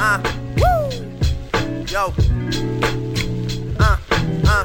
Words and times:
ah, 0.00 0.20
yo, 1.86 2.14
ah, 3.78 3.98
ah. 4.46 4.64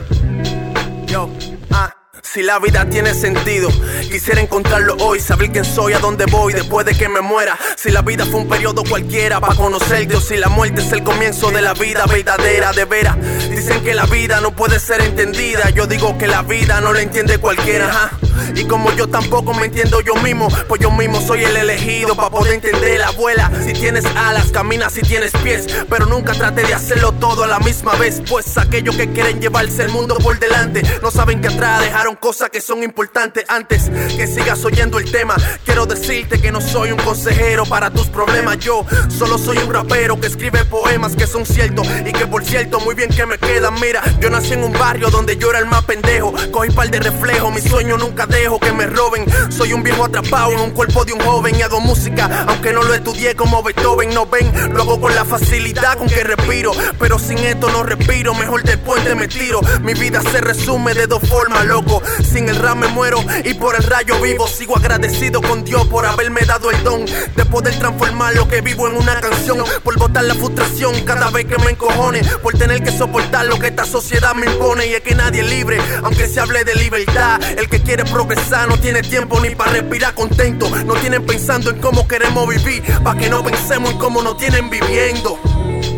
Si 2.22 2.42
la 2.44 2.60
vida 2.60 2.90
tiene 2.90 3.14
sentido, 3.14 3.70
quisiera 4.12 4.42
encontrarlo 4.42 4.98
hoy, 5.00 5.22
saber 5.22 5.52
quién 5.52 5.64
soy, 5.64 5.94
a 5.94 6.00
dónde 6.00 6.26
voy 6.26 6.52
después 6.52 6.86
de 6.86 6.94
que 6.94 7.08
me 7.08 7.22
muera. 7.22 7.58
Si 7.78 7.92
la 7.92 8.02
vida 8.02 8.26
fue 8.26 8.42
un 8.42 8.50
periodo 8.50 8.84
cualquiera 8.84 9.40
para 9.40 9.56
conocer 9.56 10.06
Dios, 10.08 10.26
si 10.26 10.36
la 10.36 10.50
muerte 10.50 10.82
es 10.82 10.92
el 10.92 11.04
comienzo 11.04 11.52
de 11.52 11.62
la 11.62 11.74
vida 11.74 12.06
verdadera, 12.06 12.74
de 12.74 12.84
veras. 12.84 13.16
Dicen 13.50 13.82
que 13.84 13.94
la 13.94 14.06
vida 14.06 14.42
no 14.42 14.54
puede 14.54 14.80
ser 14.80 15.02
entendida, 15.02 15.70
yo 15.70 15.88
digo 15.88 16.18
que 16.18 16.28
la 16.28 16.42
vida 16.42 16.82
no 16.82 16.92
la 16.92 17.02
entiende 17.02 17.38
cualquiera. 17.38 18.12
Y 18.56 18.66
como 18.66 18.92
yo 18.94 19.08
tampoco 19.08 19.54
me 19.54 19.66
entiendo 19.66 20.02
yo 20.02 20.16
mismo, 20.16 20.48
pues 20.68 20.82
yo 20.82 20.92
mismo 20.92 21.20
soy 21.22 21.44
el 21.44 21.56
elegido 21.58 22.16
para 22.16 22.30
poder 22.30 22.54
entender 22.54 23.00
la 23.00 23.08
abuela. 23.08 23.52
Si 23.66 23.74
tienes 23.74 24.06
alas, 24.16 24.52
camina 24.52 24.90
si 24.90 25.02
tienes 25.02 25.32
pies, 25.44 25.68
pero 25.90 26.06
nunca 26.06 26.34
trate 26.34 26.64
de 26.64 26.74
hacerlo 26.74 27.12
todo 27.14 27.44
a 27.44 27.48
la 27.48 27.60
misma 27.60 27.94
vez. 27.96 28.22
Pues 28.30 28.58
aquellos 28.58 28.96
que 28.96 29.12
quieren 29.12 29.40
llevarse 29.40 29.84
el 29.84 29.90
mundo 29.90 30.16
por 30.16 30.40
delante 30.40 30.82
no 31.02 31.12
saben 31.12 31.42
que 31.42 31.48
atrás 31.48 31.82
dejaron 31.82 32.16
cosas 32.16 32.50
que 32.50 32.62
son 32.62 32.84
importantes. 32.84 33.46
Antes 33.48 33.90
que 34.16 34.28
sigas 34.28 34.64
oyendo 34.66 35.00
el 35.00 35.12
tema, 35.12 35.36
quiero 35.66 35.86
decirte 35.86 36.40
que 36.40 36.52
no 36.52 36.62
soy 36.62 36.92
un 36.92 37.00
consejero 37.00 37.66
para 37.66 37.92
tus 37.92 38.08
problemas. 38.08 38.60
Yo 38.60 38.86
solo 39.10 39.38
soy 39.38 39.58
un 39.58 39.74
rapero 39.74 40.20
que 40.20 40.28
escribe 40.28 40.66
poemas 40.66 41.16
que 41.16 41.28
son 41.28 41.46
ciertos 41.46 41.88
y 42.06 42.12
que 42.12 42.28
por 42.28 42.44
cierto 42.44 42.80
muy 42.80 42.96
bien 42.96 43.10
que 43.10 43.26
me 43.26 43.38
quedan. 43.38 43.74
Mira, 43.80 44.02
yo 44.20 44.30
nací 44.30 44.54
en 44.54 44.64
un 44.64 44.74
barrio 44.74 45.10
donde 45.10 45.38
yo 45.38 45.50
era 45.50 45.60
el 45.60 45.66
más 45.66 45.84
pendejo. 45.86 46.34
Cogí 46.52 46.72
par 46.72 46.90
de 46.90 47.00
reflejos, 47.00 47.54
mi 47.54 47.62
sueño 47.62 47.98
nunca 47.98 48.25
dejo 48.28 48.60
que 48.60 48.72
me 48.72 48.86
roben. 48.86 49.26
Soy 49.52 49.74
un 49.74 49.84
viejo 49.84 50.06
atrapado 50.06 50.52
en 50.52 50.60
un 50.60 50.72
cuerpo 50.72 51.06
de 51.06 51.14
un 51.14 51.20
joven 51.20 51.56
y 51.56 51.62
hago 51.62 51.80
música, 51.80 52.46
aunque 52.48 52.74
no 52.74 52.84
lo 52.84 52.94
estudié 52.94 53.36
como 53.36 53.64
Beethoven. 53.64 54.14
No 54.14 54.26
ven, 54.26 54.52
lo 54.74 54.84
hago 54.84 55.02
con 55.02 55.16
la 55.16 55.26
facilidad 55.26 55.98
con 55.98 56.08
que 56.08 56.24
respiro. 56.24 56.72
Pero 57.00 57.20
sin 57.20 57.38
esto 57.40 57.70
no 57.70 57.84
respiro, 57.84 58.34
mejor 58.34 58.64
del 58.64 58.80
puente 58.80 59.16
me 59.16 59.28
tiro. 59.28 59.62
Mi 59.82 59.94
vida 59.94 60.22
se 60.22 60.42
resume 60.42 60.94
de 60.94 61.08
dos 61.08 61.28
formas, 61.28 61.66
loco. 61.66 62.02
Sin 62.24 62.50
el 62.50 62.58
rap 62.58 62.78
me 62.78 62.88
muero 62.88 63.24
y 63.44 63.54
por 63.54 63.76
el 63.76 63.84
rayo 63.84 64.20
vivo. 64.22 64.48
Sigo 64.48 64.78
agradecido 64.78 65.42
con 65.42 65.64
Dios 65.64 65.88
por 65.88 66.06
haberme 66.06 66.35
dado 66.66 66.72
el 66.72 66.84
don 66.84 67.06
de 67.06 67.46
poder 67.46 67.78
transformar 67.78 68.36
lo 68.36 68.48
que 68.48 68.62
vivo 68.62 68.88
en 68.88 68.98
una 68.98 69.20
canción. 69.20 69.64
Por 69.84 69.98
botar 69.98 70.24
la 70.24 70.36
frustración 70.36 70.94
cada 71.06 71.30
vez 71.30 71.46
que 71.46 71.58
me 71.58 71.72
encojone. 71.72 72.24
Por 72.42 72.58
tener 72.58 72.84
que 72.84 72.92
soportar 72.92 73.46
lo 73.46 73.60
que 73.60 73.68
esta 73.68 73.86
sociedad 73.86 74.34
me 74.36 74.46
impone. 74.46 74.88
Y 74.88 74.94
es 74.94 75.02
que 75.02 75.16
nadie 75.16 75.42
es 75.42 75.50
libre, 75.50 75.80
aunque 76.04 76.28
se 76.28 76.40
hable 76.40 76.64
de 76.64 76.76
libertad. 76.76 77.42
El 77.58 77.70
que 77.70 77.82
quiere 77.82 78.04
progresar 78.06 78.68
no 78.68 78.78
tiene 78.80 79.02
tiempo 79.02 79.40
ni 79.40 79.54
para 79.56 79.72
respirar 79.72 80.14
contento. 80.14 80.70
No 80.86 80.94
tienen 80.96 81.26
pensando 81.26 81.70
en 81.70 81.80
cómo 81.80 82.08
queremos 82.08 82.48
vivir. 82.48 82.84
Pa' 83.04 83.16
que 83.16 83.30
no 83.30 83.44
pensemos 83.44 83.92
en 83.92 83.98
cómo 83.98 84.22
nos 84.22 84.38
tienen 84.38 84.70
viviendo. 84.70 85.40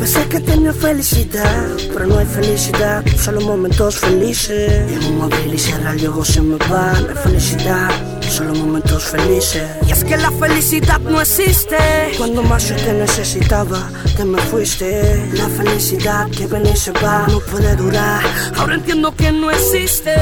Pensé 0.07 0.29
que 0.29 0.39
tenía 0.39 0.71
felicidad, 0.71 1.67
pero 1.91 2.07
no 2.07 2.17
hay 2.17 2.25
felicidad, 2.25 3.03
solo 3.17 3.41
momentos 3.41 3.97
felices. 3.97 4.89
Y 4.89 4.93
en 4.93 5.03
un 5.03 5.17
móvil 5.17 5.53
y 5.53 5.57
cierra 5.57 5.93
luego 5.95 6.23
se 6.23 6.41
me 6.41 6.55
va, 6.71 6.93
hay 6.93 7.15
felicidad, 7.21 7.89
solo 8.29 8.55
momentos 8.55 9.03
felices. 9.03 9.67
Y 9.85 9.91
es 9.91 10.05
que 10.05 10.15
la 10.15 10.31
felicidad 10.31 11.01
no 11.01 11.19
existe. 11.19 11.75
Cuando 12.17 12.41
más 12.41 12.69
yo 12.69 12.77
te 12.77 12.93
necesitaba, 12.93 13.89
te 14.15 14.23
me 14.23 14.39
fuiste. 14.43 15.29
La 15.33 15.49
felicidad 15.49 16.29
que 16.29 16.47
viene 16.47 16.71
y 16.71 16.77
se 16.77 16.93
va, 16.93 17.27
no 17.27 17.41
puede 17.41 17.75
durar. 17.75 18.23
Ahora 18.55 18.75
entiendo 18.75 19.13
que 19.13 19.29
no 19.33 19.51
existe. 19.51 20.15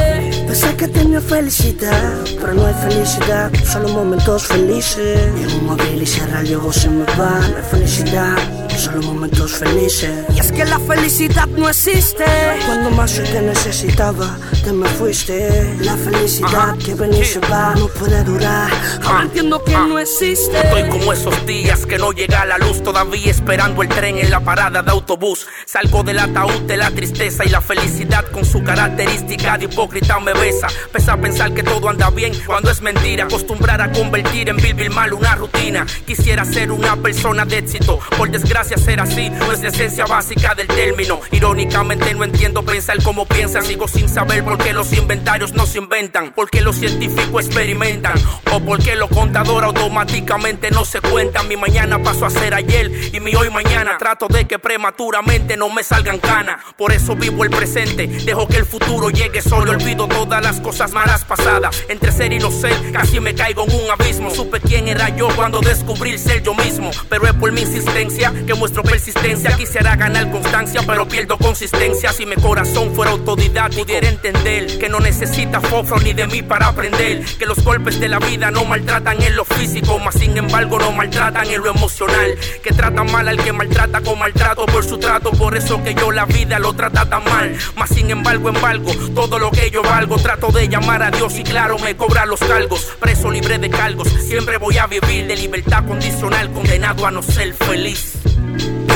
Pensé 0.48 0.76
que 0.78 0.88
tenía 0.88 1.22
felicidad, 1.22 2.24
pero 2.42 2.56
no 2.56 2.66
hay 2.66 2.74
felicidad, 2.90 3.52
solo 3.64 3.90
momentos 3.90 4.48
felices. 4.48 5.30
Y 5.40 5.44
en 5.44 5.60
un 5.60 5.66
móvil 5.68 6.02
y 6.02 6.08
cierra 6.08 6.42
luego 6.42 6.74
se 6.74 6.90
me 6.90 7.06
va, 7.20 7.38
hay 7.38 7.64
felicidad. 7.70 8.65
Solo 8.78 9.02
momentos 9.04 9.54
felices. 9.54 10.26
Y 10.36 10.40
es 10.40 10.52
que 10.52 10.66
la 10.66 10.80
felicidad 10.80 11.48
no 11.48 11.70
existe. 11.70 12.26
Cuando 12.66 12.92
más 12.92 13.16
yo 13.16 13.24
te 13.24 13.42
necesitaba, 13.42 14.38
te 14.64 14.74
me 14.74 14.88
fuiste. 14.90 15.78
La 15.80 15.96
felicidad 15.96 16.78
que 16.78 16.94
viene 16.94 17.20
y 17.20 17.26
se 17.26 17.40
va 17.40 17.74
no 17.76 17.88
puede 17.88 18.22
durar. 18.26 18.70
Ahora 19.04 19.24
entiendo 19.24 19.64
que 19.64 19.72
no 19.72 19.98
existe. 19.98 20.58
Estoy 20.58 20.90
como 20.90 21.14
esos 21.14 21.46
días 21.46 21.86
que 21.86 21.98
no 21.98 22.12
llega 22.12 22.46
la 22.46 22.58
luz, 22.58 22.84
todavía 22.84 23.32
esperando 23.32 23.82
el 23.82 23.88
tren 23.88 24.18
en 24.18 24.30
la 24.30 24.42
parada 24.42 24.84
de 24.84 24.92
autobús. 24.92 25.48
Salgo 25.66 26.04
del 26.04 26.20
ataúd 26.20 26.62
de 26.64 26.76
la 26.76 26.92
tristeza 26.92 27.46
y 27.46 27.50
la 27.50 27.62
felicidad 27.62 28.26
con 28.26 28.44
su 28.44 28.62
característica 28.62 29.58
de 29.58 29.66
hipócrita 29.66 30.20
me 30.20 30.34
besa. 30.34 30.68
Pesa 30.92 31.14
a 31.14 31.18
pensar 31.18 31.54
que 31.54 31.64
todo 31.64 31.88
anda 31.88 32.10
bien 32.10 32.34
cuando 32.46 32.70
es 32.70 32.82
mentira. 32.82 33.24
Acostumbrar 33.24 33.82
a 33.82 33.92
convertir 33.92 34.50
en 34.50 34.58
vivir 34.58 34.92
mal 34.92 35.14
una 35.14 35.36
rutina. 35.36 35.86
Quisiera 36.06 36.44
ser 36.44 36.72
una 36.72 36.98
persona 36.98 37.46
de 37.46 37.60
éxito, 37.60 38.00
por 38.18 38.30
desgracia 38.30 38.65
ser 38.74 39.00
así 39.00 39.30
no 39.30 39.52
es 39.52 39.62
la 39.62 39.70
esencia 39.70 40.06
básica 40.06 40.56
del 40.56 40.68
término. 40.68 41.20
Irónicamente 41.32 42.14
no 42.14 42.24
entiendo 42.24 42.64
pensar 42.64 43.02
como 43.04 43.26
piensa, 43.26 43.62
sigo 43.62 43.88
sin 43.88 44.10
saber 44.10 44.44
por 44.44 44.58
qué 44.58 44.74
los 44.74 44.92
inventarios 44.94 45.54
no 45.54 45.66
se 45.66 45.78
inventan, 45.78 46.34
por 46.34 46.50
qué 46.50 46.62
los 46.62 46.76
científicos 46.76 47.46
experimentan 47.46 48.16
o 48.52 48.60
por 48.60 48.80
qué 48.80 48.96
los 48.96 49.10
contadores 49.10 49.68
automáticamente 49.68 50.72
no 50.72 50.84
se 50.84 51.00
cuentan. 51.02 51.48
Mi 51.48 51.58
mañana 51.58 52.02
pasó 52.02 52.26
a 52.26 52.30
ser 52.30 52.54
ayer 52.54 52.92
y 53.14 53.20
mi 53.20 53.36
hoy 53.36 53.50
mañana 53.50 53.98
trato 54.00 54.28
de 54.28 54.46
que 54.46 54.58
prematuramente 54.58 55.56
no 55.56 55.70
me 55.70 55.84
salgan 55.84 56.18
canas. 56.18 56.62
Por 56.76 56.92
eso 56.92 57.16
vivo 57.16 57.44
el 57.44 57.52
presente, 57.52 58.08
dejo 58.08 58.48
que 58.48 58.58
el 58.58 58.66
futuro 58.66 59.10
llegue 59.10 59.42
solo, 59.42 59.72
olvido 59.72 60.08
todas 60.08 60.42
las 60.42 60.60
cosas 60.60 60.92
malas 60.92 61.24
pasadas. 61.24 61.84
Entre 61.88 62.12
ser 62.12 62.34
y 62.34 62.40
no 62.40 62.52
ser, 62.52 62.92
casi 62.92 63.20
me 63.20 63.36
caigo 63.36 63.66
en 63.66 63.76
un 63.76 63.92
abismo. 63.92 64.32
Supe 64.32 64.60
quién 64.60 64.88
era 64.88 65.16
yo 65.16 65.28
cuando 65.36 65.62
descubrí 65.62 66.18
ser 66.18 66.42
yo 66.42 66.54
mismo, 66.56 66.90
pero 67.10 67.28
es 67.28 67.34
por 67.34 67.52
mi 67.52 67.62
insistencia 67.62 68.34
que 68.48 68.55
muestro 68.56 68.84
persistencia. 68.84 69.56
Quisiera 69.56 69.96
ganar 69.96 70.32
constancia, 70.32 70.82
pero 70.86 71.08
pierdo 71.08 71.38
consistencia. 71.38 72.12
Si 72.12 72.26
mi 72.26 72.36
corazón 72.36 72.94
fuera 72.96 73.12
autodidacta, 73.12 73.78
pudiera 73.78 74.08
entender 74.08 74.78
que 74.78 74.90
no 74.90 75.00
necesita 75.00 75.62
fofo 75.62 75.98
ni 76.00 76.14
de 76.14 76.28
mí 76.28 76.42
para 76.42 76.68
aprender. 76.68 77.24
Que 77.38 77.46
los 77.46 77.64
golpes 77.64 78.00
de 78.00 78.10
la 78.10 78.20
vida 78.20 78.52
no 78.52 78.66
maltratan 78.66 79.22
en 79.22 79.36
lo 79.36 79.46
físico, 79.46 80.00
mas 80.00 80.16
sin 80.16 80.38
embargo 80.38 80.80
no 80.80 80.92
maltratan 80.92 81.48
en 81.48 81.62
lo 81.62 81.70
emocional. 81.70 82.36
Que 82.64 82.72
tratan 82.72 83.12
mal 83.12 83.28
al 83.28 83.38
que 83.38 83.54
maltrata 83.54 84.02
con 84.02 84.20
maltrato 84.20 84.66
por 84.66 84.84
su 84.84 84.98
trato. 84.98 85.32
Por 85.32 85.56
eso 85.56 85.84
que 85.84 85.94
yo 85.96 86.12
la 86.12 86.26
vida 86.26 86.60
lo 86.60 86.74
trata 86.74 87.10
tan 87.10 87.24
mal. 87.24 87.56
Mas 87.76 87.90
sin 87.90 88.10
embargo, 88.10 88.50
embargo, 88.50 88.92
todo 89.14 89.40
lo 89.40 89.52
que 89.52 89.70
yo 89.72 89.82
valgo, 89.82 90.18
trato 90.18 90.52
de 90.52 90.68
llamar 90.68 91.04
a 91.04 91.12
Dios 91.12 91.38
y 91.38 91.44
claro, 91.44 91.78
me 91.80 91.96
cobra 91.96 92.26
los 92.26 92.40
cargos. 92.40 92.96
Preso 93.00 93.32
libre 93.32 93.58
de 93.58 93.70
cargos, 93.70 94.08
siempre 94.10 94.58
voy 94.58 94.78
a 94.78 94.88
vivir 94.88 95.28
de 95.28 95.36
libertad 95.36 95.86
condicional, 95.86 96.52
condenado 96.52 97.06
a 97.06 97.12
no 97.12 97.22
ser 97.22 97.54
feliz 97.54 98.16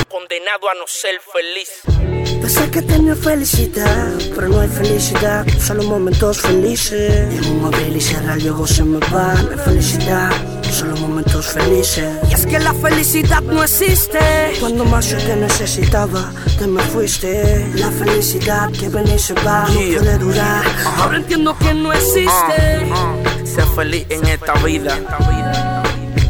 condenado 0.09 0.69
a 0.69 0.73
no 0.75 0.85
ser 0.87 1.19
feliz. 1.33 1.69
Pensé 2.41 2.71
que 2.71 2.81
tenía 2.81 3.15
felicidad, 3.15 4.07
pero 4.33 4.47
no 4.47 4.59
hay 4.61 4.69
felicidad, 4.69 5.45
solo 5.59 5.83
momentos 5.83 6.41
felices. 6.41 7.33
Y 7.33 7.37
en 7.37 7.45
un 7.51 7.61
móvil 7.61 7.95
y 7.95 8.01
cierra 8.01 8.35
luego 8.37 8.65
se 8.65 8.83
me 8.83 8.99
va, 9.13 9.33
no 9.35 9.51
hay 9.51 9.57
felicidad, 9.57 10.31
solo 10.71 10.95
momentos 10.97 11.47
felices. 11.47 12.17
Y 12.29 12.33
es 12.33 12.45
que 12.45 12.59
la 12.59 12.73
felicidad 12.73 13.41
no 13.41 13.63
existe. 13.63 14.19
Cuando 14.59 14.85
más 14.85 15.09
yo 15.09 15.17
te 15.17 15.35
necesitaba, 15.35 16.31
te 16.57 16.65
me 16.65 16.81
fuiste. 16.83 17.67
La 17.75 17.91
felicidad 17.91 18.71
que 18.71 18.89
viene 18.89 19.15
y 19.15 19.19
se 19.19 19.33
va, 19.35 19.67
no 19.67 19.73
puede 19.73 20.17
durar. 20.17 20.63
Ahora 20.97 21.17
entiendo 21.17 21.55
que 21.57 21.73
no 21.73 21.93
existe. 21.93 22.87
Ser 23.43 23.65
feliz 23.75 24.05
en 24.09 24.25
esta 24.25 24.53
vida 24.53 25.83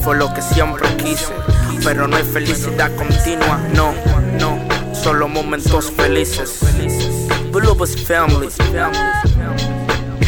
fue 0.04 0.18
lo 0.18 0.34
que 0.34 0.42
siempre 0.42 0.88
quise. 0.98 1.34
Pero 1.90 2.08
no 2.08 2.18
hay 2.18 2.24
felicidad 2.24 2.96
continua, 2.96 3.60
no, 3.74 3.96
no. 4.40 4.60
Solo 4.94 5.28
momentos 5.28 5.92
felices. 5.92 6.60
Bluebus 7.52 7.96
Family. 8.06 8.48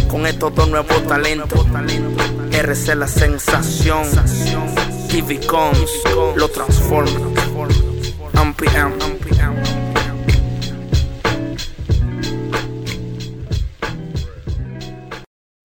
Con 0.07 0.25
estos 0.25 0.55
dos 0.55 0.67
nuevos 0.69 1.05
talentos. 1.05 1.63
RC 2.51 2.95
la 2.95 3.07
sensación. 3.07 4.07
TV 5.07 5.39
Coms 5.45 5.91
lo 6.35 6.49
transforma. 6.49 7.29
MPM. 8.33 9.80